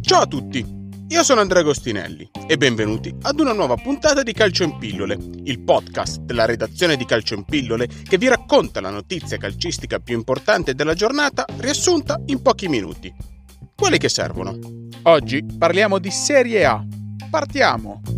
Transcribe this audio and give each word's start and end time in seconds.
Ciao 0.00 0.22
a 0.22 0.26
tutti, 0.26 0.66
io 1.08 1.22
sono 1.22 1.40
Andrea 1.40 1.62
Agostinelli 1.62 2.28
e 2.48 2.56
benvenuti 2.56 3.14
ad 3.22 3.38
una 3.38 3.52
nuova 3.52 3.76
puntata 3.76 4.24
di 4.24 4.32
Calcio 4.32 4.64
in 4.64 4.76
Pillole, 4.78 5.16
il 5.44 5.60
podcast 5.60 6.22
della 6.22 6.46
redazione 6.46 6.96
di 6.96 7.04
Calcio 7.04 7.34
in 7.34 7.44
Pillole 7.44 7.86
che 7.86 8.18
vi 8.18 8.26
racconta 8.26 8.80
la 8.80 8.90
notizia 8.90 9.36
calcistica 9.36 10.00
più 10.00 10.16
importante 10.16 10.74
della 10.74 10.94
giornata 10.94 11.44
riassunta 11.58 12.20
in 12.26 12.42
pochi 12.42 12.66
minuti. 12.66 13.14
Quelli 13.76 13.98
che 13.98 14.08
servono. 14.08 14.58
Oggi 15.02 15.46
parliamo 15.56 16.00
di 16.00 16.10
Serie 16.10 16.64
A. 16.64 16.84
Partiamo! 17.30 18.13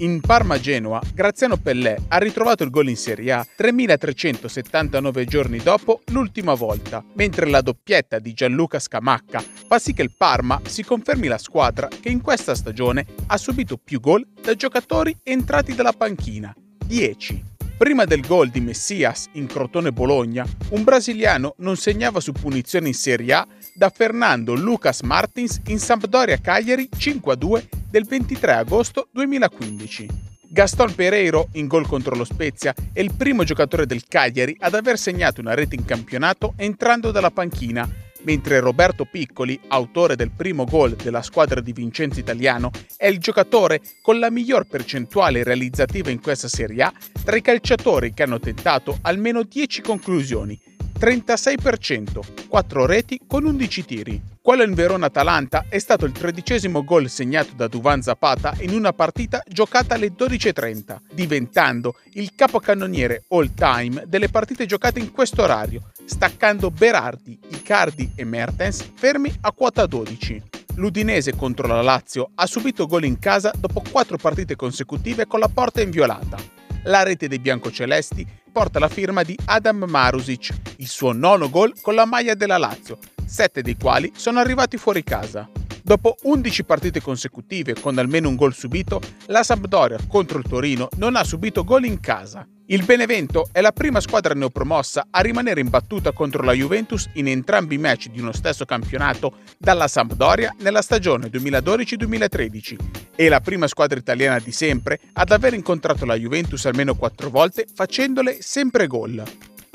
In 0.00 0.22
Parma-Genoa, 0.22 0.98
Graziano 1.12 1.58
Pellè 1.58 1.94
ha 2.08 2.16
ritrovato 2.16 2.62
il 2.62 2.70
gol 2.70 2.88
in 2.88 2.96
Serie 2.96 3.32
A 3.32 3.46
3379 3.54 5.26
giorni 5.26 5.58
dopo 5.58 6.00
l'ultima 6.06 6.54
volta, 6.54 7.04
mentre 7.16 7.46
la 7.46 7.60
doppietta 7.60 8.18
di 8.18 8.32
Gianluca 8.32 8.78
Scamacca 8.78 9.44
fa 9.66 9.78
sì 9.78 9.92
che 9.92 10.00
il 10.00 10.14
Parma 10.16 10.58
si 10.64 10.84
confermi 10.84 11.26
la 11.26 11.36
squadra 11.36 11.88
che 11.88 12.08
in 12.08 12.22
questa 12.22 12.54
stagione 12.54 13.04
ha 13.26 13.36
subito 13.36 13.76
più 13.76 14.00
gol 14.00 14.26
da 14.40 14.54
giocatori 14.54 15.14
entrati 15.22 15.74
dalla 15.74 15.92
panchina, 15.92 16.54
10. 16.86 17.44
Prima 17.76 18.06
del 18.06 18.26
gol 18.26 18.48
di 18.48 18.60
Messias 18.60 19.28
in 19.32 19.46
Crotone 19.46 19.92
Bologna, 19.92 20.46
un 20.70 20.82
brasiliano 20.82 21.54
non 21.58 21.76
segnava 21.76 22.20
su 22.20 22.32
punizione 22.32 22.88
in 22.88 22.94
Serie 22.94 23.34
A 23.34 23.46
da 23.74 23.90
Fernando 23.90 24.54
Lucas 24.54 25.02
Martins 25.02 25.60
in 25.66 25.78
Sampdoria 25.78 26.40
Cagliari 26.40 26.88
5-2 26.90 27.79
del 27.90 28.04
23 28.04 28.52
agosto 28.52 29.08
2015. 29.12 30.08
Gaston 30.52 30.94
Pereiro, 30.94 31.48
in 31.52 31.66
gol 31.66 31.86
contro 31.86 32.14
lo 32.16 32.24
Spezia, 32.24 32.74
è 32.92 33.00
il 33.00 33.14
primo 33.16 33.44
giocatore 33.44 33.86
del 33.86 34.04
Cagliari 34.08 34.56
ad 34.60 34.74
aver 34.74 34.98
segnato 34.98 35.40
una 35.40 35.54
rete 35.54 35.74
in 35.74 35.84
campionato 35.84 36.54
entrando 36.56 37.10
dalla 37.10 37.30
panchina, 37.30 37.88
mentre 38.22 38.60
Roberto 38.60 39.04
Piccoli, 39.04 39.58
autore 39.68 40.16
del 40.16 40.30
primo 40.30 40.64
gol 40.64 40.94
della 40.94 41.22
squadra 41.22 41.60
di 41.60 41.72
Vincenzo 41.72 42.20
Italiano, 42.20 42.70
è 42.96 43.06
il 43.06 43.18
giocatore 43.18 43.80
con 44.02 44.18
la 44.18 44.30
miglior 44.30 44.66
percentuale 44.66 45.42
realizzativa 45.42 46.10
in 46.10 46.20
questa 46.20 46.48
Serie 46.48 46.82
A 46.82 46.92
tra 47.24 47.36
i 47.36 47.42
calciatori 47.42 48.12
che 48.12 48.22
hanno 48.22 48.40
tentato 48.40 48.98
almeno 49.02 49.42
10 49.42 49.82
conclusioni, 49.82 50.60
36%, 50.98 52.46
4 52.48 52.86
reti 52.86 53.20
con 53.26 53.44
11 53.44 53.84
tiri. 53.84 54.22
Quello 54.50 54.64
in 54.64 54.74
Verona-Atalanta 54.74 55.66
è 55.68 55.78
stato 55.78 56.06
il 56.06 56.10
tredicesimo 56.10 56.82
gol 56.82 57.08
segnato 57.08 57.52
da 57.54 57.68
Duvan 57.68 58.02
Zapata 58.02 58.52
in 58.62 58.74
una 58.74 58.92
partita 58.92 59.44
giocata 59.46 59.94
alle 59.94 60.08
12.30, 60.08 60.96
diventando 61.12 61.94
il 62.14 62.34
capocannoniere 62.34 63.22
all-time 63.28 64.06
delle 64.08 64.28
partite 64.28 64.66
giocate 64.66 64.98
in 64.98 65.12
questo 65.12 65.42
orario, 65.42 65.92
staccando 66.04 66.72
Berardi, 66.72 67.38
Icardi 67.50 68.10
e 68.16 68.24
Mertens 68.24 68.90
fermi 68.92 69.32
a 69.42 69.52
quota 69.52 69.86
12. 69.86 70.42
L'Udinese 70.74 71.36
contro 71.36 71.68
la 71.68 71.80
Lazio 71.80 72.32
ha 72.34 72.46
subito 72.46 72.88
gol 72.88 73.04
in 73.04 73.20
casa 73.20 73.52
dopo 73.56 73.84
4 73.88 74.16
partite 74.16 74.56
consecutive 74.56 75.28
con 75.28 75.38
la 75.38 75.48
porta 75.48 75.80
inviolata 75.80 76.58
la 76.84 77.02
rete 77.02 77.28
dei 77.28 77.38
biancocelesti 77.38 78.26
porta 78.50 78.78
la 78.78 78.88
firma 78.88 79.22
di 79.22 79.38
Adam 79.44 79.84
Marusic, 79.86 80.54
il 80.78 80.88
suo 80.88 81.12
nono 81.12 81.50
gol 81.50 81.74
con 81.80 81.94
la 81.94 82.06
maglia 82.06 82.34
della 82.34 82.56
Lazio, 82.56 82.98
sette 83.30 83.62
dei 83.62 83.76
quali 83.76 84.12
sono 84.16 84.40
arrivati 84.40 84.76
fuori 84.76 85.04
casa. 85.04 85.48
Dopo 85.82 86.16
11 86.22 86.64
partite 86.64 87.00
consecutive 87.00 87.74
con 87.80 87.96
almeno 87.98 88.28
un 88.28 88.36
gol 88.36 88.52
subito, 88.52 89.00
la 89.26 89.42
Sampdoria 89.42 89.98
contro 90.08 90.38
il 90.38 90.44
Torino 90.46 90.88
non 90.96 91.16
ha 91.16 91.24
subito 91.24 91.64
gol 91.64 91.84
in 91.84 92.00
casa. 92.00 92.46
Il 92.66 92.84
Benevento 92.84 93.48
è 93.50 93.60
la 93.60 93.72
prima 93.72 93.98
squadra 93.98 94.34
neopromossa 94.34 95.08
a 95.10 95.20
rimanere 95.20 95.60
imbattuta 95.60 96.12
contro 96.12 96.44
la 96.44 96.52
Juventus 96.52 97.08
in 97.14 97.26
entrambi 97.26 97.74
i 97.74 97.78
match 97.78 98.08
di 98.08 98.20
uno 98.20 98.32
stesso 98.32 98.64
campionato 98.64 99.38
dalla 99.58 99.88
Sampdoria 99.88 100.54
nella 100.60 100.82
stagione 100.82 101.28
2012-2013 101.28 102.76
e 103.16 103.28
la 103.28 103.40
prima 103.40 103.66
squadra 103.66 103.98
italiana 103.98 104.38
di 104.38 104.52
sempre 104.52 105.00
ad 105.14 105.32
aver 105.32 105.54
incontrato 105.54 106.04
la 106.04 106.14
Juventus 106.14 106.64
almeno 106.66 106.94
quattro 106.94 107.30
volte 107.30 107.66
facendole 107.74 108.40
sempre 108.40 108.86
gol. 108.86 109.20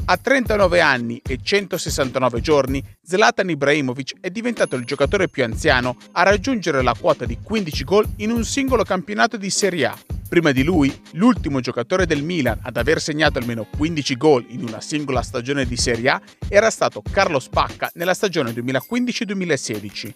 A 0.07 0.17
39 0.17 0.81
anni 0.81 1.19
e 1.25 1.39
169 1.41 2.39
giorni, 2.39 2.83
Zlatan 3.01 3.49
Ibrahimovic 3.49 4.19
è 4.19 4.29
diventato 4.29 4.75
il 4.75 4.85
giocatore 4.85 5.27
più 5.29 5.43
anziano 5.43 5.97
a 6.11 6.21
raggiungere 6.21 6.83
la 6.83 6.93
quota 6.93 7.25
di 7.25 7.39
15 7.41 7.83
gol 7.83 8.07
in 8.17 8.29
un 8.29 8.45
singolo 8.45 8.83
campionato 8.83 9.35
di 9.35 9.49
Serie 9.49 9.87
A. 9.87 9.97
Prima 10.29 10.51
di 10.51 10.63
lui, 10.63 10.95
l'ultimo 11.13 11.59
giocatore 11.59 12.05
del 12.05 12.21
Milan 12.21 12.59
ad 12.61 12.77
aver 12.77 13.01
segnato 13.01 13.39
almeno 13.39 13.65
15 13.75 14.15
gol 14.15 14.45
in 14.49 14.61
una 14.61 14.79
singola 14.79 15.23
stagione 15.23 15.65
di 15.65 15.75
Serie 15.75 16.09
A 16.09 16.21
era 16.49 16.69
stato 16.69 17.01
Carlo 17.01 17.39
Spacca 17.39 17.89
nella 17.95 18.13
stagione 18.13 18.51
2015-2016. 18.51 20.13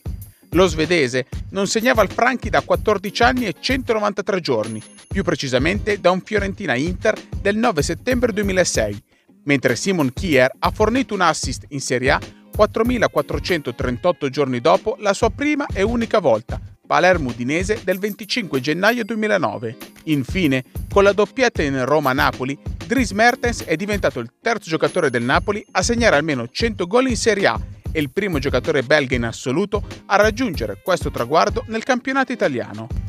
Lo 0.52 0.68
svedese 0.68 1.26
non 1.50 1.66
segnava 1.66 2.04
al 2.04 2.12
Franchi 2.12 2.52
da 2.52 2.62
14 2.62 3.24
anni 3.24 3.46
e 3.46 3.56
193 3.60 4.40
giorni, 4.40 4.84
più 5.08 5.24
precisamente 5.24 6.00
da 6.00 6.12
un 6.12 6.22
Fiorentina 6.22 6.76
Inter 6.76 7.20
del 7.42 7.58
9 7.58 7.82
settembre 7.82 8.32
2006, 8.34 9.04
mentre 9.50 9.76
Simon 9.76 10.14
Kier 10.14 10.52
ha 10.60 10.70
fornito 10.70 11.16
un 11.16 11.22
assist 11.22 11.66
in 11.70 11.82
Serie 11.82 12.12
A 12.12 12.20
4.438 12.56 14.30
giorni 14.30 14.60
dopo 14.60 14.96
la 15.00 15.14
sua 15.14 15.32
prima 15.32 15.66
e 15.74 15.82
unica 15.82 16.20
volta, 16.20 16.62
Palermo 16.86 17.30
Udinese 17.30 17.82
del 17.84 17.98
25 17.98 18.60
gennaio 18.60 19.04
2009. 19.04 19.78
Infine, 20.04 20.66
con 20.92 21.04
la 21.04 21.14
doppietta 21.14 21.64
in 21.64 21.84
Roma-Napoli, 21.84 22.60
Dries 22.86 23.12
Mertens 23.12 23.64
è 23.64 23.76
diventato 23.76 24.20
il 24.20 24.34
terzo 24.40 24.70
giocatore 24.70 25.10
del 25.10 25.24
Napoli 25.24 25.66
a 25.72 25.82
segnare 25.82 26.16
almeno 26.16 26.48
100 26.48 26.86
gol 26.86 27.08
in 27.08 27.18
Serie 27.18 27.48
A 27.48 27.60
e 27.92 28.00
il 28.00 28.12
primo 28.12 28.38
giocatore 28.38 28.84
belga 28.84 29.16
in 29.16 29.24
assoluto 29.24 29.84
a 30.06 30.16
raggiungere 30.18 30.80
questo 30.84 31.10
traguardo 31.10 31.64
nel 31.68 31.84
campionato 31.84 32.32
italiano. 32.32 33.09